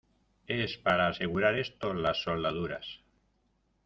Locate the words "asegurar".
1.09-1.53